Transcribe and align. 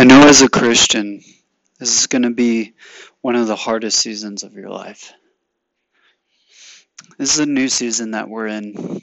I 0.00 0.04
know 0.04 0.26
as 0.26 0.40
a 0.40 0.48
Christian, 0.48 1.20
this 1.78 2.00
is 2.00 2.06
going 2.06 2.22
to 2.22 2.30
be 2.30 2.72
one 3.20 3.36
of 3.36 3.46
the 3.46 3.54
hardest 3.54 3.98
seasons 3.98 4.44
of 4.44 4.54
your 4.54 4.70
life. 4.70 5.12
This 7.18 7.34
is 7.34 7.40
a 7.40 7.44
new 7.44 7.68
season 7.68 8.12
that 8.12 8.26
we're 8.26 8.46
in. 8.46 9.02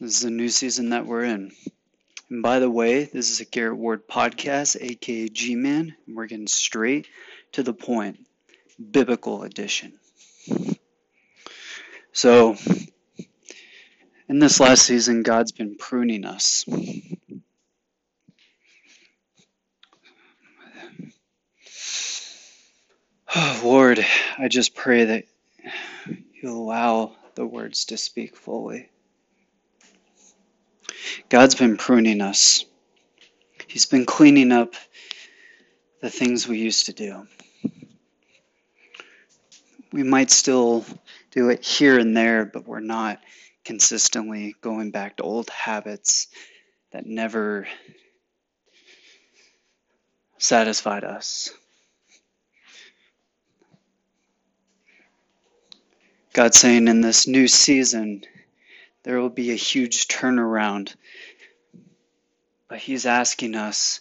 This 0.00 0.16
is 0.16 0.24
a 0.24 0.30
new 0.30 0.48
season 0.48 0.90
that 0.90 1.06
we're 1.06 1.22
in. 1.22 1.52
And 2.30 2.42
by 2.42 2.58
the 2.58 2.68
way, 2.68 3.04
this 3.04 3.30
is 3.30 3.38
a 3.38 3.44
Garrett 3.44 3.76
Ward 3.76 4.08
podcast, 4.08 4.76
aka 4.80 5.28
G 5.28 5.54
Man, 5.54 5.94
we're 6.08 6.26
getting 6.26 6.48
straight 6.48 7.06
to 7.52 7.62
the 7.62 7.72
point. 7.72 8.26
Biblical 8.90 9.44
edition. 9.44 9.92
So, 12.10 12.56
in 14.28 14.40
this 14.40 14.58
last 14.58 14.82
season, 14.82 15.22
God's 15.22 15.52
been 15.52 15.76
pruning 15.76 16.24
us. 16.24 16.64
Oh, 23.40 23.60
Lord, 23.62 24.04
I 24.36 24.48
just 24.48 24.74
pray 24.74 25.04
that 25.04 25.24
you 26.08 26.50
allow 26.50 27.12
the 27.36 27.46
words 27.46 27.84
to 27.84 27.96
speak 27.96 28.36
fully. 28.36 28.90
God's 31.28 31.54
been 31.54 31.76
pruning 31.76 32.20
us. 32.20 32.64
He's 33.68 33.86
been 33.86 34.06
cleaning 34.06 34.50
up 34.50 34.74
the 36.00 36.10
things 36.10 36.48
we 36.48 36.58
used 36.58 36.86
to 36.86 36.92
do. 36.92 37.28
We 39.92 40.02
might 40.02 40.32
still 40.32 40.84
do 41.30 41.50
it 41.50 41.64
here 41.64 41.96
and 41.96 42.16
there, 42.16 42.44
but 42.44 42.66
we're 42.66 42.80
not 42.80 43.20
consistently 43.64 44.56
going 44.60 44.90
back 44.90 45.18
to 45.18 45.22
old 45.22 45.48
habits 45.50 46.26
that 46.90 47.06
never 47.06 47.68
satisfied 50.38 51.04
us. 51.04 51.52
God's 56.38 56.60
saying 56.60 56.86
in 56.86 57.00
this 57.00 57.26
new 57.26 57.48
season, 57.48 58.22
there 59.02 59.18
will 59.18 59.28
be 59.28 59.50
a 59.50 59.56
huge 59.56 60.06
turnaround. 60.06 60.94
But 62.68 62.78
He's 62.78 63.06
asking 63.06 63.56
us, 63.56 64.00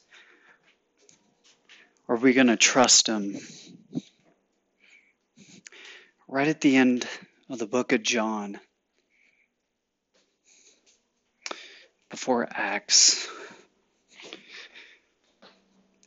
are 2.08 2.16
we 2.16 2.34
going 2.34 2.46
to 2.46 2.56
trust 2.56 3.08
Him? 3.08 3.40
Right 6.28 6.48
at 6.48 6.62
the 6.62 6.76
end 6.76 7.08
of 7.50 7.58
the 7.58 7.66
book 7.66 7.92
of 7.92 8.04
John, 8.04 8.60
before 12.12 12.48
Acts, 12.52 13.28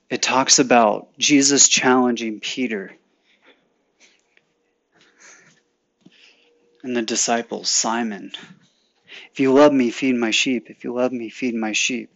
it 0.08 0.22
talks 0.22 0.60
about 0.60 1.08
Jesus 1.18 1.68
challenging 1.68 2.38
Peter 2.38 2.92
and 6.82 6.96
the 6.96 7.02
disciples, 7.02 7.68
Simon, 7.68 8.32
if 9.32 9.40
you 9.40 9.52
love 9.52 9.72
me, 9.72 9.90
feed 9.90 10.16
my 10.16 10.30
sheep. 10.30 10.70
If 10.70 10.84
you 10.84 10.94
love 10.94 11.12
me, 11.12 11.28
feed 11.30 11.54
my 11.54 11.72
sheep. 11.72 12.10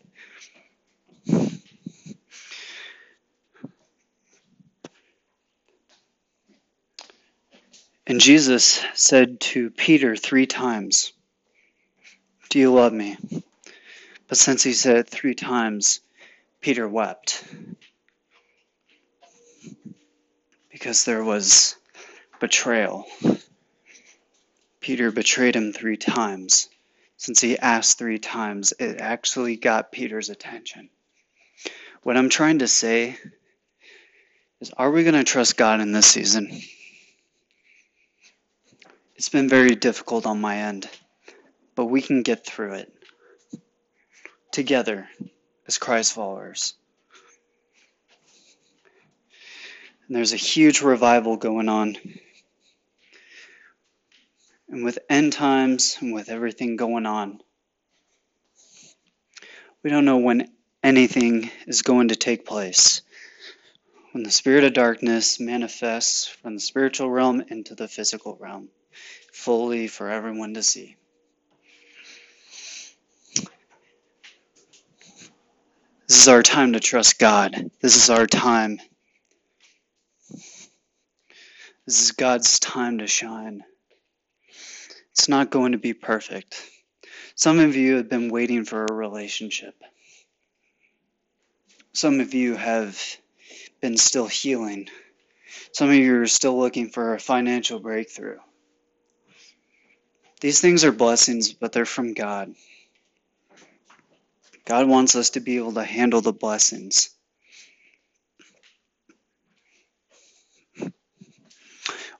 And 8.06 8.21
Jesus 8.21 8.84
said 8.95 9.41
to 9.41 9.71
Peter 9.71 10.15
three 10.15 10.47
times, 10.47 11.12
Do 12.51 12.59
you 12.59 12.73
love 12.73 12.93
me? 12.93 13.17
But 14.28 14.39
since 14.39 14.62
he 14.62 14.73
said 14.73 14.97
it 14.97 15.09
three 15.09 15.34
times, 15.34 16.01
Peter 16.61 16.89
wept. 16.89 17.45
Because 20.71 21.05
there 21.05 21.25
was 21.25 21.77
betrayal. 22.41 23.06
Peter 24.84 25.11
betrayed 25.11 25.56
him 25.56 25.72
three 25.72 25.97
times. 25.97 26.69
Since 27.17 27.41
he 27.41 27.59
asked 27.59 27.97
three 27.97 28.19
times, 28.19 28.75
it 28.78 29.00
actually 29.00 29.56
got 29.56 29.91
Peter's 29.91 30.28
attention. 30.28 30.91
What 32.03 32.19
I'm 32.19 32.28
trying 32.28 32.59
to 32.59 32.69
say 32.69 33.17
is 34.61 34.73
are 34.77 34.91
we 34.91 35.03
going 35.03 35.15
to 35.15 35.25
trust 35.25 35.56
God 35.56 35.81
in 35.81 35.93
this 35.93 36.05
season? 36.06 36.61
It's 39.17 39.31
been 39.31 39.49
very 39.49 39.75
difficult 39.75 40.27
on 40.27 40.43
my 40.43 40.59
end, 40.59 40.87
but 41.75 41.87
we 41.87 42.03
can 42.03 42.23
get 42.23 42.44
through 42.44 42.75
it 42.75 42.93
together 44.53 45.09
as 45.67 45.78
Christ 45.78 46.12
followers. 46.12 46.75
And 50.06 50.15
there's 50.15 50.34
a 50.34 50.37
huge 50.37 50.83
revival 50.83 51.39
going 51.39 51.71
on 51.71 51.97
and 54.75 54.85
with 54.85 54.99
end 55.09 55.33
times 55.33 55.97
and 56.01 56.12
with 56.12 56.29
everything 56.29 56.75
going 56.75 57.07
on, 57.07 57.41
we 59.85 59.91
don't 59.91 60.05
know 60.05 60.17
when 60.17 60.51
anything 60.83 61.49
is 61.69 61.83
going 61.83 62.09
to 62.09 62.17
take 62.17 62.45
place. 62.45 63.03
When 64.11 64.25
the 64.25 64.33
spirit 64.33 64.65
of 64.65 64.73
darkness 64.73 65.39
manifests 65.39 66.27
from 66.27 66.55
the 66.55 66.61
spiritual 66.61 67.09
realm 67.09 67.41
into 67.47 67.77
the 67.77 67.87
physical 67.87 68.37
realm, 68.41 68.69
fully 69.33 69.87
for 69.87 70.11
everyone 70.11 70.55
to 70.55 70.62
see. 70.65 70.97
This 76.09 76.23
is 76.23 76.27
our 76.27 76.43
time 76.43 76.73
to 76.73 76.81
trust 76.81 77.21
God. 77.21 77.71
This 77.81 77.95
is 77.95 78.11
our 78.11 78.27
time. 78.27 78.81
This 81.87 82.03
is 82.03 82.11
God's 82.11 82.59
time 82.59 82.99
to 82.99 83.06
shine. 83.06 83.62
It's 85.14 85.28
not 85.28 85.50
going 85.50 85.72
to 85.72 85.78
be 85.78 85.94
perfect. 85.94 86.60
Some 87.36 87.60
of 87.60 87.76
you 87.76 87.97
have 87.97 88.08
been 88.08 88.30
waiting 88.30 88.64
for 88.64 88.84
a 88.84 88.92
relationship. 88.92 89.75
Some 91.92 92.19
of 92.20 92.34
you 92.34 92.56
have 92.56 93.00
been 93.80 93.97
still 93.97 94.26
healing. 94.26 94.88
Some 95.72 95.88
of 95.91 95.94
you 95.94 96.22
are 96.22 96.26
still 96.26 96.58
looking 96.58 96.91
for 96.91 97.14
a 97.14 97.20
financial 97.20 97.78
breakthrough. 97.78 98.38
These 100.41 100.60
things 100.60 100.84
are 100.84 100.92
blessings, 100.92 101.52
but 101.52 101.72
they're 101.72 101.86
from 101.86 102.14
God. 102.14 102.52
God 104.64 104.88
wants 104.88 105.14
us 105.14 105.31
to 105.31 105.41
be 105.41 105.58
able 105.58 105.75
to 105.75 105.84
handle 105.84 106.22
the 106.22 106.32
blessings. 106.32 107.10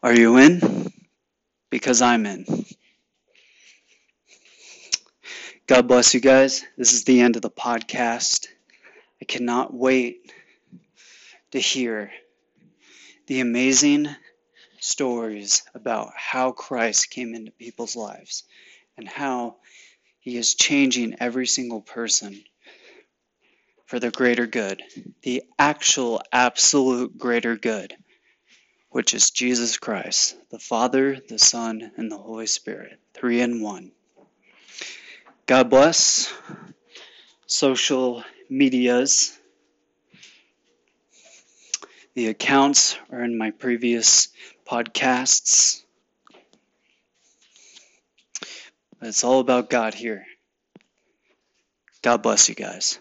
Are 0.03 0.15
you 0.15 0.37
in? 0.37 0.93
Because 1.71 2.03
I'm 2.03 2.27
in. 2.27 2.47
God 5.67 5.89
bless 5.89 6.13
you 6.13 6.21
guys. 6.21 6.63
This 6.77 6.93
is 6.93 7.05
the 7.05 7.23
end 7.23 7.37
of 7.37 7.43
the 7.43 7.49
podcast. 7.49 8.49
I 9.23 9.25
cannot 9.25 9.73
wait 9.73 10.31
to 11.53 11.59
hear 11.59 12.13
the 13.29 13.41
amazing 13.41 14.15
stories 14.79 15.63
about 15.75 16.11
how 16.15 16.53
Christ 16.53 17.09
came 17.09 17.35
into 17.35 17.51
people's 17.51 17.97
lives 17.97 18.45
and 18.99 19.09
how 19.09 19.57
he 20.21 20.37
is 20.37 20.53
changing 20.53 21.17
every 21.19 21.47
single 21.47 21.81
person 21.81 22.45
for 23.87 23.99
the 23.99 24.11
greater 24.11 24.47
good, 24.47 24.83
the 25.23 25.45
actual 25.59 26.21
absolute 26.31 27.17
greater 27.17 27.57
good, 27.57 27.97
which 28.91 29.15
is 29.15 29.31
Jesus 29.31 29.79
Christ, 29.79 30.37
the 30.51 30.59
Father, 30.59 31.19
the 31.27 31.39
Son, 31.39 31.91
and 31.97 32.13
the 32.13 32.19
Holy 32.19 32.49
Spirit, 32.49 33.01
three 33.15 33.41
in 33.41 33.63
one. 33.63 33.93
God 35.47 35.69
bless. 35.69 36.33
Social 37.47 38.25
medias. 38.49 39.39
The 42.15 42.29
accounts 42.29 42.97
are 43.11 43.23
in 43.23 43.37
my 43.37 43.51
previous 43.51 44.29
podcasts. 44.67 45.83
It's 49.03 49.23
all 49.23 49.41
about 49.41 49.69
God 49.69 49.93
here. 49.93 50.25
God 52.01 52.23
bless 52.23 52.49
you 52.49 52.55
guys. 52.55 52.99